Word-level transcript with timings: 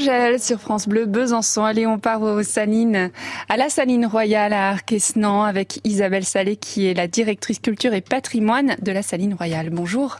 Angèle 0.00 0.38
sur 0.38 0.58
France 0.58 0.88
Bleu 0.88 1.04
Besançon. 1.04 1.62
Allez, 1.62 1.86
on 1.86 1.98
part 1.98 2.22
aux 2.22 2.42
salines, 2.42 3.10
à 3.50 3.58
la 3.58 3.68
saline 3.68 4.06
royale 4.06 4.54
à 4.54 4.70
Arquesnan 4.70 5.42
avec 5.42 5.78
Isabelle 5.84 6.24
Salé 6.24 6.56
qui 6.56 6.86
est 6.86 6.94
la 6.94 7.06
directrice 7.06 7.58
culture 7.58 7.92
et 7.92 8.00
patrimoine 8.00 8.76
de 8.80 8.92
la 8.92 9.02
saline 9.02 9.34
royale. 9.34 9.68
Bonjour. 9.70 10.16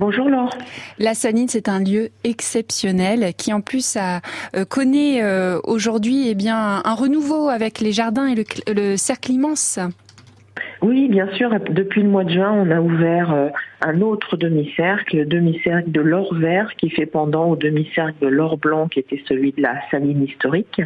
Bonjour 0.00 0.28
Laure. 0.28 0.50
La 0.98 1.14
Saline, 1.14 1.46
c'est 1.46 1.68
un 1.68 1.78
lieu 1.78 2.08
exceptionnel 2.24 3.34
qui 3.36 3.52
en 3.52 3.60
plus 3.60 3.96
a, 3.96 4.20
euh, 4.56 4.64
connaît 4.64 5.22
euh, 5.22 5.60
aujourd'hui 5.62 6.28
eh 6.28 6.34
bien 6.34 6.82
un 6.84 6.94
renouveau 6.94 7.50
avec 7.50 7.78
les 7.78 7.92
jardins 7.92 8.26
et 8.26 8.34
le, 8.34 8.44
le 8.74 8.96
cercle 8.96 9.30
immense. 9.30 9.78
Oui, 10.80 11.08
bien 11.08 11.28
sûr. 11.34 11.50
Depuis 11.70 12.02
le 12.02 12.08
mois 12.08 12.24
de 12.24 12.30
juin, 12.30 12.50
on 12.50 12.68
a 12.72 12.80
ouvert 12.80 13.32
euh, 13.32 13.48
un 13.84 14.00
autre 14.00 14.36
demi-cercle, 14.36 15.16
le 15.16 15.26
demi-cercle 15.26 15.90
de 15.90 16.00
l'or 16.00 16.34
vert 16.34 16.74
qui 16.76 16.90
fait 16.90 17.06
pendant 17.06 17.50
au 17.50 17.56
demi-cercle 17.56 18.14
de 18.20 18.28
l'or 18.28 18.56
blanc 18.58 18.88
qui 18.88 19.00
était 19.00 19.22
celui 19.26 19.52
de 19.52 19.62
la 19.62 19.74
saline 19.90 20.22
historique. 20.22 20.80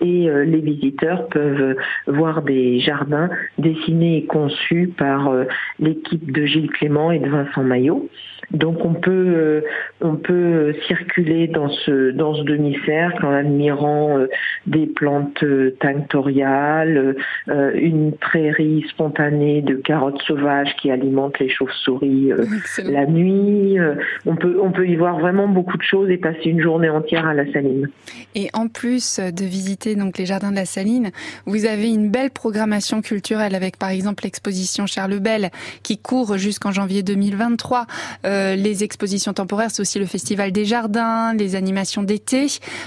Et 0.00 0.28
euh, 0.28 0.44
les 0.44 0.60
visiteurs 0.60 1.28
peuvent 1.28 1.76
voir 2.06 2.42
des 2.42 2.80
jardins 2.80 3.30
dessinés 3.58 4.18
et 4.18 4.26
conçus 4.26 4.92
par 4.96 5.28
euh, 5.28 5.44
l'équipe 5.78 6.32
de 6.32 6.44
Gilles 6.44 6.70
Clément 6.70 7.10
et 7.12 7.18
de 7.18 7.28
Vincent 7.28 7.62
Maillot. 7.62 8.08
Donc 8.52 8.84
on 8.84 8.94
peut 8.94 9.64
on 10.00 10.16
peut 10.16 10.74
circuler 10.86 11.48
dans 11.48 11.68
ce 11.68 12.10
dans 12.10 12.34
ce 12.34 12.42
demi-cercle 12.42 13.24
en 13.24 13.32
admirant 13.32 14.18
des 14.66 14.86
plantes 14.86 15.44
tinctoriales, 15.80 17.16
une 17.46 18.12
prairie 18.12 18.84
spontanée 18.88 19.62
de 19.62 19.74
carottes 19.76 20.22
sauvages 20.22 20.74
qui 20.80 20.90
alimentent 20.90 21.38
les 21.38 21.48
chauves-souris 21.48 22.32
euh, 22.32 22.44
la 22.84 23.06
nuit. 23.06 23.78
Euh, 23.78 23.94
on 24.26 24.36
peut, 24.36 24.58
on 24.62 24.70
peut 24.70 24.86
y 24.86 24.96
voir 24.96 25.18
vraiment 25.18 25.48
beaucoup 25.48 25.76
de 25.76 25.82
choses 25.82 26.10
et 26.10 26.16
passer 26.16 26.46
une 26.46 26.60
journée 26.60 26.88
entière 26.88 27.26
à 27.26 27.34
la 27.34 27.50
Saline. 27.52 27.88
Et 28.34 28.48
en 28.52 28.68
plus 28.68 29.20
de 29.20 29.44
visiter 29.44 29.96
donc 29.96 30.18
les 30.18 30.26
jardins 30.26 30.50
de 30.50 30.56
la 30.56 30.64
Saline, 30.64 31.10
vous 31.46 31.66
avez 31.66 31.88
une 31.88 32.10
belle 32.10 32.30
programmation 32.30 33.02
culturelle 33.02 33.54
avec 33.54 33.78
par 33.78 33.90
exemple 33.90 34.24
l'exposition 34.24 34.86
Charles 34.86 35.20
Bell 35.20 35.50
qui 35.82 35.98
court 35.98 36.36
jusqu'en 36.38 36.72
janvier 36.72 37.02
2023. 37.02 37.86
Euh, 38.24 38.43
les 38.56 38.84
expositions 38.84 39.32
temporaires, 39.32 39.70
c'est 39.70 39.82
aussi 39.82 39.98
le 39.98 40.06
Festival 40.06 40.52
des 40.52 40.64
Jardins, 40.64 41.34
les 41.34 41.56
animations 41.56 42.02
d'été. 42.02 42.46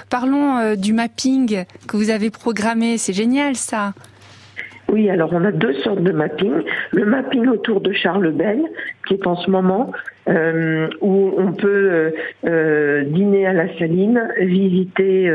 Parlons 0.10 0.76
du 0.76 0.94
mapping 0.94 1.66
que 1.88 1.98
vous 1.98 2.10
avez 2.10 2.30
programmé. 2.30 2.98
C'est 2.98 3.14
génial 3.14 3.56
ça. 3.56 3.94
Oui, 4.90 5.10
alors 5.10 5.32
on 5.34 5.44
a 5.44 5.52
deux 5.52 5.74
sortes 5.82 6.02
de 6.02 6.12
mapping. 6.12 6.54
Le 6.92 7.06
mapping 7.06 7.48
autour 7.48 7.82
de 7.82 7.92
Charles 7.92 8.32
Bell, 8.32 8.62
qui 9.08 9.16
est 9.16 9.28
en 9.28 9.36
ce 9.36 9.50
moment, 9.50 9.92
euh, 10.30 10.90
où 11.00 11.34
on 11.38 11.54
peut 11.54 11.68
euh, 11.68 12.12
euh, 12.46 13.04
dîner 13.06 13.48
à 13.48 13.54
la 13.54 13.74
saline, 13.78 14.22
visiter 14.40 15.32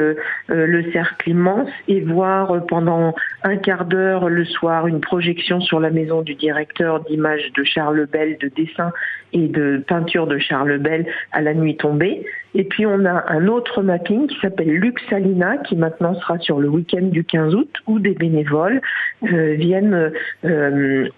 le 0.48 0.92
cercle 0.92 1.30
immense 1.30 1.68
et 1.88 2.00
voir 2.00 2.66
pendant 2.66 3.14
un 3.42 3.56
quart 3.56 3.86
d'heure 3.86 4.28
le 4.28 4.44
soir 4.44 4.86
une 4.86 5.00
projection 5.00 5.60
sur 5.60 5.80
la 5.80 5.90
maison 5.90 6.22
du 6.22 6.34
directeur 6.34 7.00
d'images 7.04 7.52
de 7.56 7.64
Charles 7.64 8.06
Bell, 8.06 8.36
de 8.38 8.48
dessins 8.48 8.92
et 9.32 9.48
de 9.48 9.82
peinture 9.86 10.26
de 10.26 10.38
Charles 10.38 10.78
Bell 10.78 11.06
à 11.32 11.40
la 11.40 11.54
nuit 11.54 11.76
tombée. 11.76 12.26
Et 12.54 12.64
puis 12.64 12.84
on 12.84 13.06
a 13.06 13.32
un 13.32 13.48
autre 13.48 13.82
mapping 13.82 14.26
qui 14.26 14.38
s'appelle 14.40 14.68
Luxalina, 14.68 15.56
qui 15.58 15.74
maintenant 15.74 16.14
sera 16.16 16.38
sur 16.38 16.60
le 16.60 16.68
week-end 16.68 17.06
du 17.06 17.24
15 17.24 17.54
août, 17.54 17.70
où 17.86 17.98
des 17.98 18.12
bénévoles 18.12 18.82
viennent 19.22 20.12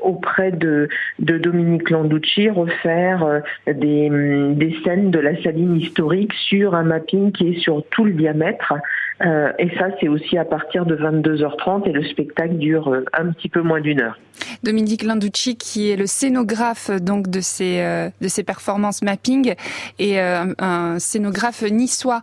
auprès 0.01 0.53
de, 0.53 0.89
de 1.19 1.39
Dominique 1.39 1.91
Landucci 1.91 2.51
refaire 2.51 3.43
des, 3.67 4.11
des 4.55 4.77
scènes 4.85 5.11
de 5.11 5.19
la 5.19 5.41
saline 5.43 5.77
historique 5.77 6.33
sur 6.33 6.75
un 6.75 6.85
mapping 6.85 7.33
qui 7.33 7.49
est 7.49 7.61
sur 7.61 7.83
tout 7.91 8.05
le 8.05 8.13
diamètre. 8.13 8.75
Euh, 9.23 9.53
et 9.59 9.71
ça, 9.79 9.87
c'est 10.01 10.09
aussi 10.09 10.37
à 10.37 10.45
partir 10.45 10.87
de 10.87 10.97
22h30 10.97 11.89
et 11.89 11.93
le 11.93 12.05
spectacle 12.05 12.57
dure 12.57 12.89
euh, 12.89 13.05
un 13.13 13.31
petit 13.33 13.49
peu 13.49 13.63
moins 13.63 13.81
d'une 13.81 14.01
heure. 14.01 14.19
Dominique 14.65 15.05
Landucci, 15.05 15.57
qui 15.57 15.91
est 15.91 15.97
le 15.97 16.07
scénographe 16.07 16.91
donc 16.91 17.29
de 17.29 17.41
ces 17.41 17.81
euh, 17.81 18.11
de 18.21 18.27
ces 18.27 18.43
performances 18.43 19.03
mapping 19.03 19.55
et 20.01 20.19
un 20.19 20.99
scénographe 20.99 21.63
niçois 21.63 22.23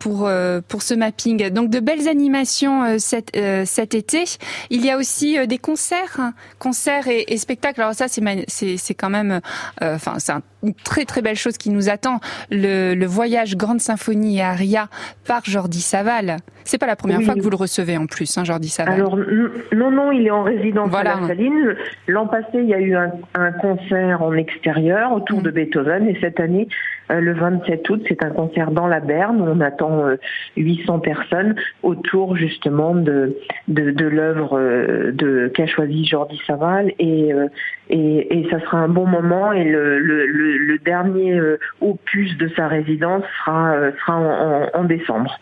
pour 0.00 0.28
pour 0.68 0.82
ce 0.82 0.94
mapping. 0.94 1.50
Donc 1.50 1.70
de 1.70 1.78
belles 1.78 2.08
animations 2.08 2.98
cet 2.98 3.38
cet 3.64 3.94
été. 3.94 4.24
Il 4.70 4.84
y 4.84 4.90
a 4.90 4.96
aussi 4.96 5.38
des 5.46 5.58
concerts, 5.58 6.16
hein. 6.18 6.34
concerts 6.58 7.06
et, 7.06 7.24
et, 7.28 7.36
spectacles. 7.36 7.80
Alors 7.80 7.94
ça, 7.94 8.08
c'est 8.08 8.22
c'est 8.48 8.76
c'est 8.76 8.94
quand 8.94 9.10
même, 9.10 9.40
enfin 9.80 10.18
c'est 10.18 10.32
une 10.66 10.74
très 10.74 11.04
très 11.04 11.22
belle 11.22 11.36
chose 11.36 11.56
qui 11.58 11.70
nous 11.70 11.88
attend. 11.88 12.20
Le, 12.50 13.06
voyage 13.06 13.56
grande 13.56 13.80
symphonie 13.80 14.38
et 14.38 14.42
aria 14.42 14.88
par 15.24 15.42
Jordi 15.44 15.80
Saval 15.80 16.38
c'est 16.66 16.78
pas 16.78 16.86
la 16.86 16.96
première 16.96 17.22
fois 17.22 17.34
que 17.34 17.40
vous 17.40 17.50
le 17.50 17.56
recevez 17.56 17.96
en 17.96 18.06
plus, 18.06 18.36
hein, 18.36 18.44
Jordi 18.44 18.68
Saval. 18.68 18.94
Alors 18.94 19.16
non, 19.16 19.90
non, 19.90 20.12
il 20.12 20.26
est 20.26 20.30
en 20.30 20.42
résidence 20.42 20.94
à 20.94 21.04
la 21.04 21.26
Saline. 21.26 21.76
L'an 22.08 22.26
passé, 22.26 22.48
il 22.54 22.66
y 22.66 22.74
a 22.74 22.80
eu 22.80 22.94
un, 22.94 23.52
concert 23.60 24.22
en 24.22 24.34
extérieur 24.34 25.12
autour 25.12 25.42
de 25.42 25.50
mm. 25.50 25.54
Beethoven, 25.54 26.08
et 26.08 26.18
cette 26.20 26.40
année, 26.40 26.68
euh, 27.10 27.20
le 27.20 27.34
27 27.34 27.88
août, 27.88 28.02
c'est 28.08 28.24
un 28.24 28.30
concert 28.30 28.70
dans 28.72 28.86
la 28.86 29.00
Berne. 29.00 29.40
Où 29.40 29.44
on 29.44 29.60
attend 29.60 30.04
800 30.56 30.96
euh, 30.96 30.98
personnes 30.98 31.54
autour 31.82 32.36
justement 32.36 32.94
de 32.94 33.36
de, 33.68 34.04
l'œuvre 34.04 34.58
euh, 34.58 35.12
de 35.12 35.50
qu'a 35.54 35.66
choisi 35.66 36.04
Jordi 36.04 36.40
Saval, 36.46 36.92
et, 36.98 37.30
et, 37.90 38.38
et 38.38 38.50
ça 38.50 38.60
sera 38.60 38.78
un 38.78 38.88
bon 38.88 39.06
moment. 39.06 39.52
Et 39.52 39.64
le, 39.64 39.98
le, 39.98 40.26
le, 40.26 40.78
dernier 40.78 41.40
opus 41.80 42.36
de 42.38 42.48
sa 42.56 42.68
résidence 42.68 43.24
sera 43.38 43.76
sera 43.98 44.16
en, 44.16 44.80
en 44.80 44.84
décembre. 44.84 45.38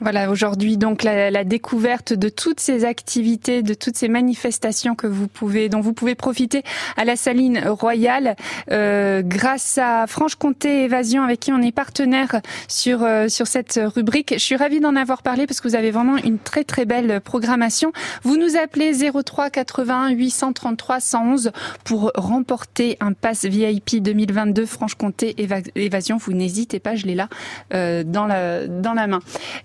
Voilà, 0.00 0.30
aujourd'hui 0.30 0.65
donc 0.74 1.04
la, 1.04 1.30
la, 1.30 1.44
découverte 1.44 2.12
de 2.12 2.28
toutes 2.28 2.58
ces 2.58 2.84
activités, 2.84 3.62
de 3.62 3.74
toutes 3.74 3.96
ces 3.96 4.08
manifestations 4.08 4.96
que 4.96 5.06
vous 5.06 5.28
pouvez, 5.28 5.68
dont 5.68 5.80
vous 5.80 5.92
pouvez 5.92 6.16
profiter 6.16 6.64
à 6.96 7.04
la 7.04 7.14
Saline 7.14 7.62
Royale, 7.68 8.34
euh, 8.72 9.22
grâce 9.24 9.78
à 9.78 10.06
Franche-Comté 10.08 10.84
Évasion 10.84 11.22
avec 11.22 11.40
qui 11.40 11.52
on 11.52 11.62
est 11.62 11.72
partenaire 11.72 12.40
sur 12.66 13.04
euh, 13.04 13.28
sur 13.28 13.46
cette 13.46 13.80
rubrique. 13.94 14.34
Je 14.34 14.42
suis 14.42 14.56
ravie 14.56 14.80
d'en 14.80 14.96
avoir 14.96 15.22
parlé 15.22 15.46
parce 15.46 15.60
que 15.60 15.68
vous 15.68 15.76
avez 15.76 15.92
vraiment 15.92 16.16
une 16.16 16.38
très 16.38 16.64
très 16.64 16.84
belle 16.84 17.20
programmation. 17.20 17.92
Vous 18.22 18.36
nous 18.36 18.56
appelez 18.56 18.92
03 18.92 19.50
81 19.50 20.10
833 20.10 21.00
111 21.00 21.52
pour 21.84 22.10
remporter 22.14 22.96
un 23.00 23.12
pass 23.12 23.44
VIP 23.44 24.02
2022 24.02 24.66
Franche-Comté 24.66 25.34
Évasion. 25.74 26.16
Vous 26.16 26.32
n'hésitez 26.32 26.80
pas, 26.80 26.94
je 26.94 27.06
l'ai 27.06 27.14
là 27.14 27.28
euh, 27.74 28.02
dans 28.04 28.26
la 28.26 28.66
dans 28.66 28.94
la 28.94 29.06
main. 29.06 29.20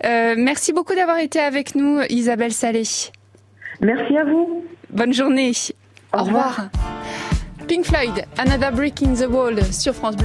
Euh, 0.06 0.36
merci 0.38 0.74
beaucoup 0.74 0.91
d'avoir 0.96 1.18
été 1.18 1.40
avec 1.40 1.76
nous, 1.76 2.02
Isabelle 2.10 2.54
Salé. 2.54 2.84
Merci 3.82 4.18
à 4.18 4.24
vous. 4.24 4.66
Bonne 4.90 5.14
journée. 5.14 5.52
Au, 6.14 6.24
revoir. 6.24 6.70
Pink 7.68 7.86
Floyd, 7.86 8.26
Another 8.38 8.72
Brick 8.72 9.02
in 9.02 9.14
the 9.14 9.30
Wall 9.30 9.64
sur 9.72 9.94
France 9.94 10.16
Bleu. 10.16 10.20